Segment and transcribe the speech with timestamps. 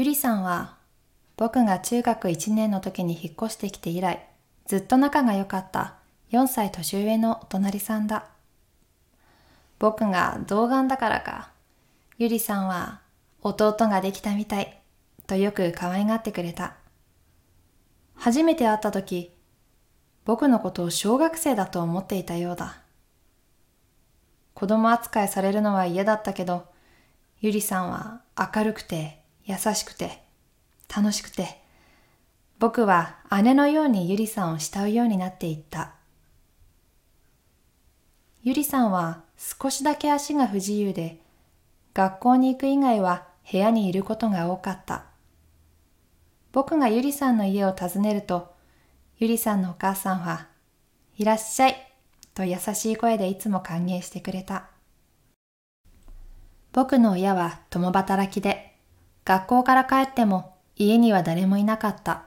[0.00, 0.78] ゆりさんは
[1.36, 4.26] 僕が中学1年の時に引っ越してきて以来
[4.64, 5.96] ずっと仲が良かった
[6.32, 8.24] 4歳年上のお隣さんだ。
[9.78, 11.50] 僕が童顔だからか、
[12.16, 13.02] ゆりさんは
[13.42, 14.80] 弟ができたみたい
[15.26, 16.76] とよく可愛がってくれた。
[18.14, 19.34] 初めて会った時、
[20.24, 22.78] 僕のことを小学生だと思っていたようだ。
[24.54, 26.64] 子供扱いされるのは嫌だったけど、
[27.42, 29.19] ゆりさんは明るくて
[29.50, 30.22] 優しくて
[30.94, 31.60] 楽しくて、
[32.58, 35.94] 僕は姉のようにゆりさんを慕うようになっていった。
[38.42, 41.20] ゆりさんは少しだけ足が不自由で、
[41.94, 45.04] 学校に行く以外は部屋にいることが多かった。
[46.52, 48.54] 僕がゆりさんの家を訪ねると、
[49.18, 50.48] ゆりさんのお母さんは、
[51.16, 51.76] いらっしゃい
[52.34, 54.68] と優しい声でいつも歓迎してくれた。
[56.72, 58.69] 僕の親は共働きで、
[59.30, 62.24] 学校から帰っても家には誰もいなかった。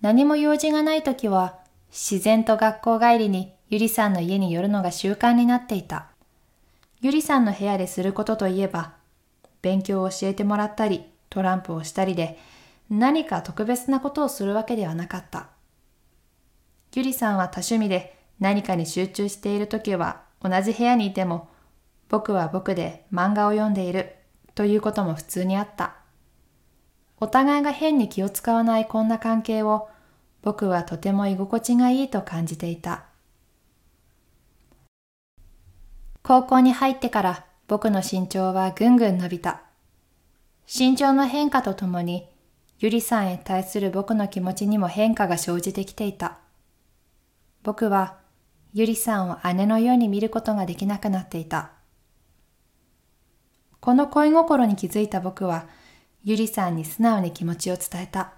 [0.00, 1.58] 何も用事がない時は
[1.90, 6.06] 自然と学校帰りにゆりさんの家に寄るのが習慣になっていた。
[7.00, 8.92] ゆりさんの部屋ですることといえば、
[9.60, 12.38] 勉強を教えてもらったり、トランプをしたりで、
[12.88, 15.48] 何か特別なことをするわけではなかった。
[16.94, 21.48] ゆりさんは多趣味で何かに集中しているときは同じ部屋にいても、
[22.08, 24.17] 僕は僕で漫画を読んでいる
[24.58, 25.94] ということも普通にあった。
[27.20, 29.88] お互いが変に気を使わないこんな関係を
[30.42, 33.04] 僕はとても居心地がいいと感じていた。
[36.24, 39.62] 高校に入ってから僕の身長はぐんぐん伸びた。
[40.66, 42.26] 身長の変化とともに
[42.80, 46.38] ゆりさんへ対する僕の気持ちにも変化が生じてきていた。
[47.62, 48.16] 僕は
[48.74, 51.77] ゆりさんを姉のように見ることができなくなっていた。
[53.88, 55.66] この恋心に気づいた僕は、
[56.22, 58.34] ゆりさんに素直に気持ちを伝えた。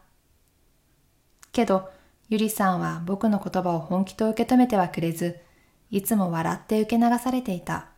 [1.50, 1.90] けど、
[2.28, 5.40] ゆりさんは僕の言葉を本気と受け止めてはくれず、
[5.90, 7.88] いつも笑って受け流されていた。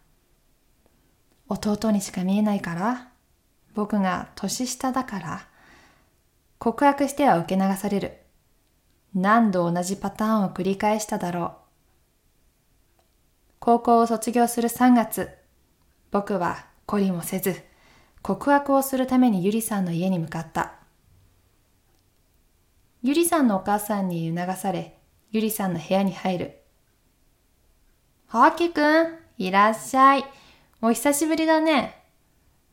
[1.46, 3.10] 弟にしか見えないから
[3.74, 5.46] 僕が年下だから
[6.58, 8.16] 告白しては受け流される。
[9.14, 11.52] 何度同じパターンを繰り返しただろう。
[13.58, 15.28] 高校を卒業する3月、
[16.10, 17.62] 僕は懲りもせず、
[18.22, 20.75] 告白をするためにゆりさんの家に向かった。
[23.03, 24.98] ゆりさんのお母さんに促され、
[25.32, 26.59] ゆりさんの部屋に入る。
[28.28, 30.25] はあきくん、いらっしゃい。
[30.81, 32.03] お久しぶりだね。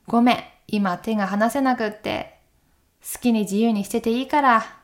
[0.08, 2.40] ごめん、今手が離せなくって。
[3.02, 4.80] 好きに自由にしてていいから。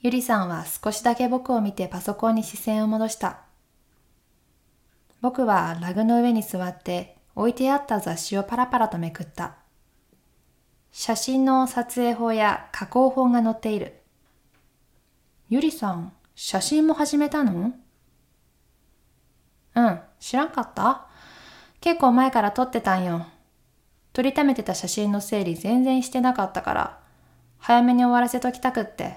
[0.00, 3.43] ゆりさんは少しだけ僕を見てパソコンに視線を戻した。
[5.24, 9.54] 僕はラグの上に座って置いてあった雑誌をパラパラとめくった。
[10.92, 14.02] 写真の撮影法や加工法が載っている。
[15.48, 17.72] ゆりさん、写真も始めたの？
[19.76, 21.06] うん、知らんかった？
[21.80, 23.26] 結構前から撮ってたんよ。
[24.12, 27.00] 撮りためてた写真の整理全然してなかったから、
[27.56, 29.16] 早めに終わらせときたくって。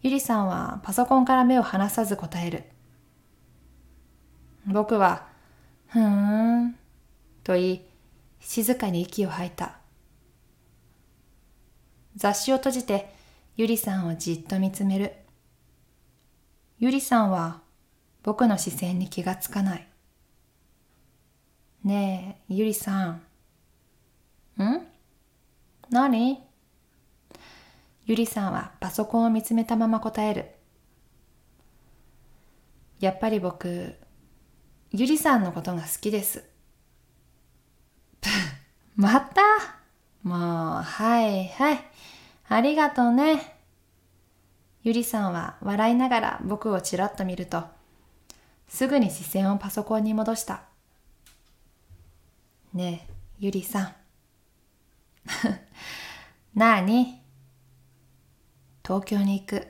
[0.00, 2.64] ゆりさんはパソコンから目を離さず答える。
[4.66, 5.26] 僕は、
[5.88, 6.76] ふーん、
[7.42, 7.86] と言い、
[8.40, 9.76] 静かに息を吐いた。
[12.16, 13.12] 雑誌を閉じて、
[13.56, 15.14] ゆりさんをじっと見つめる。
[16.78, 17.60] ゆりさんは、
[18.22, 19.88] 僕の視線に気がつかない。
[21.84, 23.22] ねえ、ゆりさん。
[24.62, 24.86] ん？
[25.90, 26.42] 何？
[28.06, 30.50] ゆりさんはパソコンを見つめたまま答える。
[33.00, 33.94] やっぱり僕、
[34.96, 36.44] ゆりさんのことが好きです。
[38.94, 39.42] また？
[40.22, 40.38] もう、
[40.82, 41.80] はいはい。
[42.48, 43.58] ありがとうね。
[44.84, 47.64] ゆりさんは笑いながら僕をちらっと見ると、
[48.68, 50.62] すぐに視線をパソコンに戻した。
[52.72, 53.94] ねえ、ゆりさん。
[56.54, 57.20] なあに？
[58.84, 59.66] 東京に行く。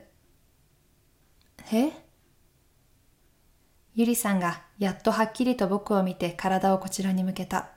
[1.71, 1.91] え？
[3.95, 7.69] ゆりさんがやっとはっきりと僕を見て体をこちらに向けた。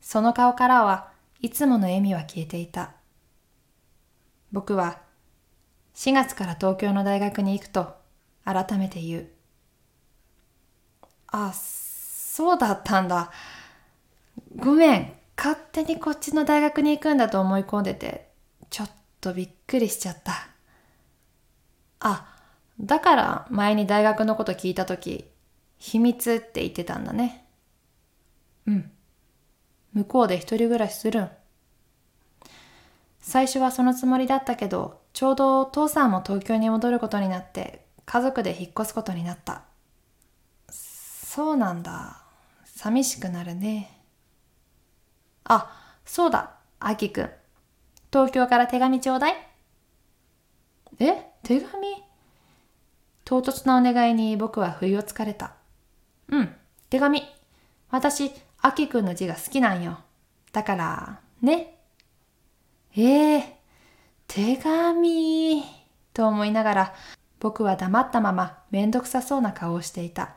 [0.00, 1.10] その顔からは
[1.40, 2.92] いつもの笑みは消えていた。
[4.52, 5.00] 僕は
[5.94, 7.96] 4月から東京の大学に行くと
[8.44, 9.28] 改めて言う。
[11.28, 13.32] あ、そうだったんだ。
[14.56, 18.28] ごめん、勝手にこっちの大学に行くんだと思い込んでて、
[18.70, 18.90] ちょっ
[19.20, 20.48] とびっくりしちゃった。
[22.00, 22.36] あ、
[22.78, 25.24] だから前に大学のこと聞いたとき、
[25.78, 27.46] 秘密って言ってたんだね。
[28.66, 28.90] うん。
[29.92, 31.30] 向こうで一人暮らしするん。
[33.20, 39.62] 最初はそのつもりだったけど、ちょうど父さんも東京に戻ることになって、家族で引っ越すことになった。
[40.68, 42.22] そうなんだ。
[42.64, 44.00] 寂しくなるね。
[45.44, 45.70] あ、
[46.04, 47.30] そうだ、あきくん。
[48.12, 49.34] 東京から手紙ちょうだい。
[50.98, 51.30] え？
[51.42, 51.88] 手紙？
[53.24, 55.54] 唐突なお願いに僕は不意をつかれた。
[56.90, 57.22] 手紙。
[57.90, 59.98] 私、あきくんの字が好きなんよ。
[60.52, 61.78] だから、ね。
[62.96, 63.44] ええー、
[64.26, 65.62] 手紙。
[66.12, 66.94] と思いながら、
[67.40, 70.36] 僕は黙ったままめんどくさそうな顔をしていた。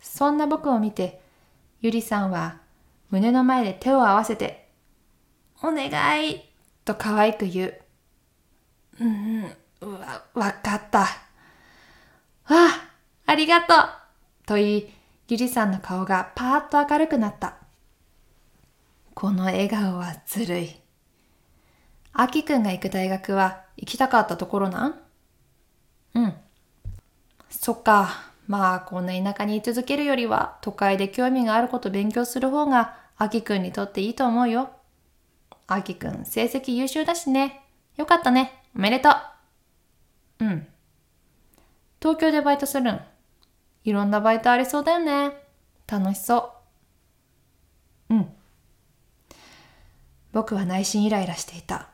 [0.00, 1.20] そんな僕を見て、
[1.80, 2.60] ゆりさんは
[3.10, 4.68] 胸の前で手を合わせて、
[5.62, 6.42] お願い
[6.84, 7.80] と可愛く言う。
[9.00, 9.42] うん、
[10.00, 11.00] わ、わかった。
[11.00, 11.06] わ
[12.48, 12.90] あ、
[13.26, 13.78] ありがとう
[14.46, 14.92] と言い、
[15.30, 17.56] ゆりさんの顔がパーッと明るくなった。
[19.12, 20.80] この笑顔はずるい。
[22.14, 24.94] あきくんが行く大学は行きたかったところなん？
[26.14, 26.34] うん。
[27.50, 28.08] そっか。
[28.46, 34.70] まあ、こんな田舎に居続けるよりは、都会で興味があること勉強する方が、あきくんにとっていいと思うよ。
[35.66, 37.66] あきくん、成績優秀だしね。
[37.98, 38.62] よかったね。
[38.74, 39.12] おめでとう。
[40.46, 40.66] うん。
[42.00, 43.00] 東京でバイトするん？
[43.88, 45.32] いろんなバイトありそうだよね。
[45.86, 46.52] 楽しそ
[48.10, 48.14] う。
[48.16, 48.28] うん。
[50.30, 51.88] 僕は内心イライラしていた。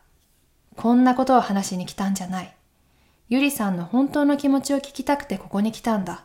[0.74, 2.52] こんなことを話しに来たんじゃない。
[3.28, 6.24] ゆりさんの本当の気持ちを聞きたくてここに来たんだ。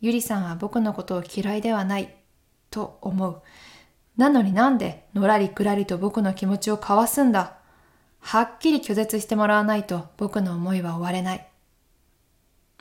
[0.00, 2.12] ゆりさんは僕のことを嫌いではない
[2.70, 3.42] と思う。
[4.16, 7.58] なのになんでのらりくらりと僕の気持ちを交わすんだ。
[8.18, 11.46] はっきり拒絶してもらわないと僕の思いは終われない。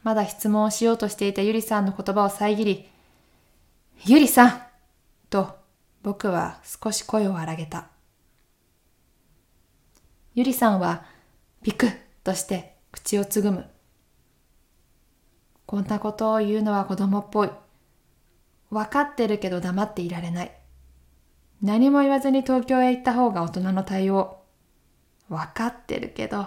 [0.05, 2.87] まだ質問をしようとしていたゆりさんの言葉を遮り、
[4.05, 4.61] ゆりさん
[5.31, 5.57] と
[6.03, 7.87] 僕は少し声を荒げた。
[10.35, 11.05] ゆりさんは
[11.63, 13.65] ビクッとして口をつぐむ。
[15.65, 17.49] こんなことを言うのは子供っぽい。
[18.69, 20.51] わかってるけど黙っていられない。
[21.63, 24.37] 何も言わずに東京へ行った方が大人の対応。
[25.29, 26.45] わかってるけど。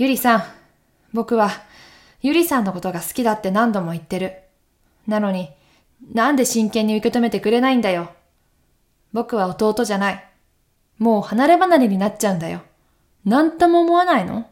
[0.00, 0.44] ゆりさん、
[1.12, 1.50] 僕は、
[2.22, 4.32] ゆりさんのことが好きだって何度も言ってる。
[5.06, 5.50] なのに、
[6.14, 8.10] なんで真剣に受け止めてくれないんだよ。
[9.12, 10.24] 僕は弟じゃない。
[10.96, 12.62] もう離れ離れになっちゃうんだよ。
[13.26, 14.48] なんとも思わないの？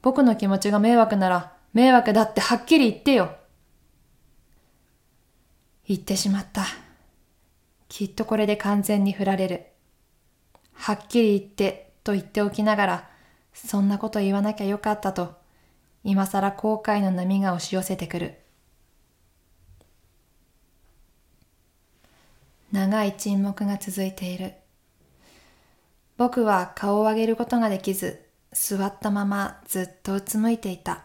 [0.00, 3.36] 僕の気持ちが迷惑なら迷惑だってはっきり言ってよ。
[5.86, 6.64] 言ってしまった。
[7.90, 9.66] きっとこれで完全に振られる。
[10.72, 13.10] はっきり言ってと言っておきながら、
[13.54, 15.34] そんなこと言わなきゃよかったと、
[16.02, 18.38] 今更後悔の波が押し寄せてくる。
[22.72, 24.54] 長い沈黙が続いている。
[26.16, 31.04] 僕は顔を上げることができず、座ったままずっとうつむいていた。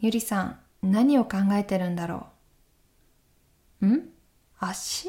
[0.00, 2.26] ゆりさん、何を考えてるんだろ
[3.80, 4.10] うん？
[4.58, 5.08] 足？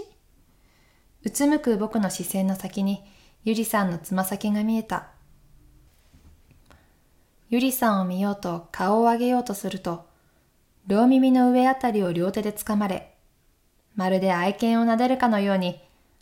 [1.24, 3.04] うつむく僕の視線の先に
[3.46, 5.08] ゆりさんのつま先が見えた。
[7.50, 10.06] ゆりさんを見ようと顔を上げようとすると、
[10.88, 13.16] 両耳の上あたりを両手で掴まれ、
[13.96, 15.80] まるで愛犬を撫でるかのように、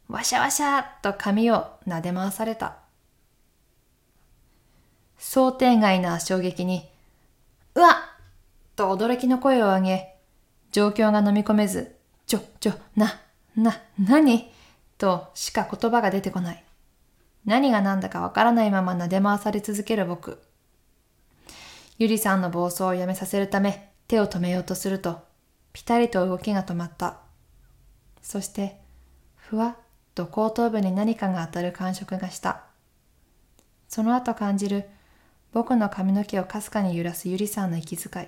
[0.08, 2.78] わしゃわしゃと髪を撫で回された。
[5.18, 6.88] 想定外な衝撃に、
[7.74, 7.94] うわっ
[8.76, 10.16] と驚きの声を上げ、
[10.72, 11.96] 状況が飲み込めず、
[12.28, 13.20] ちょ、ちょ、な、
[13.56, 14.52] な、何？
[15.00, 16.64] としか言葉が出てこない。
[17.48, 20.39] 何が何だかわからないまま撫で回され続ける僕。
[21.98, 25.24] ゆりさんの暴走をやめさせるため手を止めようとすると、
[25.72, 27.20] ぴたりと動きが止まった。
[28.22, 28.82] そして、
[29.38, 32.66] ふわっと後頭部に何かが当たる感触がした。
[33.88, 34.89] その後感じる
[35.54, 38.27] 僕の髪の毛をかすかに揺らすゆりさんの息遣い。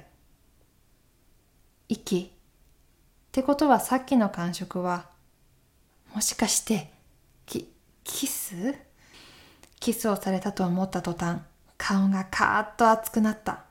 [1.89, 5.09] 息ってことはさっきの感触は、
[6.15, 6.93] もしかして、
[7.45, 7.69] き、
[8.05, 8.88] キス？
[9.79, 11.39] キスをされたと思った途端、
[11.77, 13.63] 顔がカーッと熱くなった。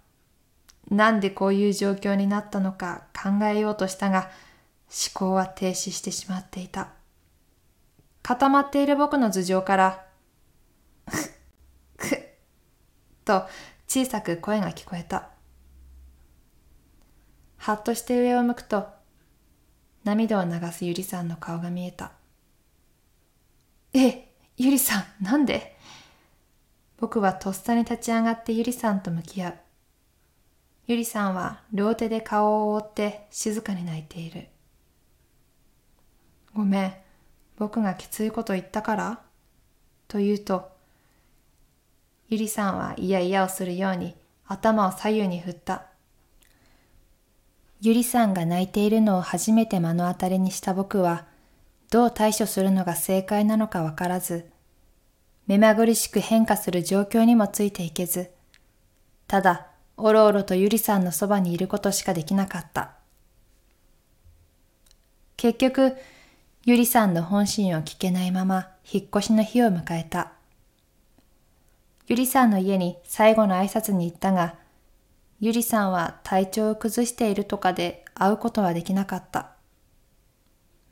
[0.90, 4.30] なんでこういう状況になったのか考えようとしたが、
[4.88, 6.88] 思考は停止してしまっていた。
[8.22, 10.06] 固まっている僕の頭上から、
[11.98, 12.20] くっ
[13.24, 13.46] と
[13.86, 15.28] 小さく声が聞こえた。
[17.58, 18.88] はっとして上を向くと、
[20.04, 22.12] 涙を流すゆりさんの顔が見えた。
[23.92, 25.77] え、ゆりさん、なんで？
[27.00, 29.54] 僕はとっさに立ち上がってゆりさんと向き合う。
[30.88, 34.46] ゆりさんは両手で顔を覆って静かに泣いている。
[36.54, 36.92] ごめん、
[37.56, 39.20] 僕がきついこと言ったから？
[40.08, 40.70] と言うと、
[42.28, 45.86] ゆりさんは嫌々をするように頭を左右に振った。
[47.80, 51.26] ゆりさんが泣いているのを初めて目の当たりにした僕は、
[51.90, 54.50] どう対処するのが正解なのかわからず、
[55.48, 58.30] 目まぐるしく変化する状況にもついていけず、
[59.26, 62.92] ただ、おろおろとゆりさんのそばにいることしかできなかった。
[65.38, 65.96] 結局、
[66.64, 70.32] ゆりさんの本心を聞けないまま引っ越しの日を迎えた。
[72.06, 74.56] ゆりさんの家に最後の挨拶に行ったが、
[75.40, 79.52] ゆりさんは体調を崩しているとかで会うことはできなかった。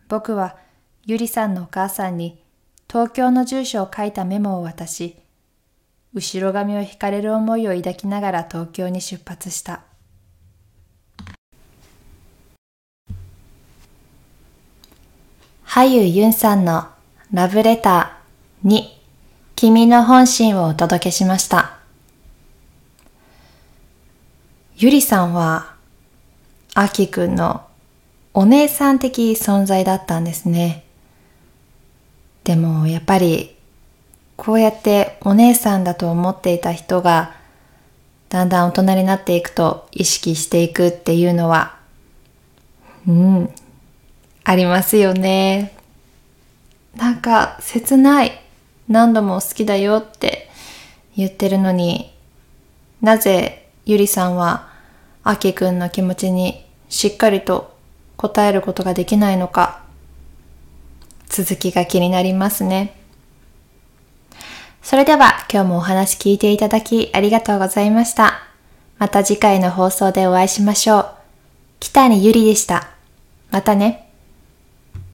[0.09, 0.57] 僕は
[1.05, 2.43] ゆりさんのお母さんに
[2.89, 5.17] 東京の住所を書いたメモを渡し、
[6.15, 9.83] 後ろ髪を引かれる思いを抱きながら東京に出発した。
[15.65, 16.87] 俳優ユンさんの
[17.35, 18.99] ラブレターに
[19.57, 21.77] 君の本心をお届けしました。
[24.79, 25.75] ゆりさんは、
[26.73, 27.67] あきくんの
[28.33, 30.86] お姉さん的存在だったんですね。
[32.47, 33.57] でもやっぱり
[34.37, 37.35] こうやってお姉さんだと思っていた人が
[38.29, 41.77] だんだん大人になっていくと意識していくっていうのは、
[43.09, 43.51] うん、
[44.45, 45.77] ありますよね。
[46.95, 48.41] なんか切ない。
[48.89, 50.49] 何度も好きだよって
[51.17, 52.15] 言ってるのに、
[53.03, 54.69] なぜゆりさんは
[55.25, 57.77] あきくんの気持ちにしっかりと
[58.17, 59.86] 答えることができないのか、
[61.37, 62.97] 続きが気になりますね。
[64.81, 68.41] それでは今日もお話聞いていただきありがとうございました。
[68.97, 71.07] また次回の放送でお会いしましょう。
[71.79, 72.89] 北にゆりでした。
[73.51, 74.06] またね。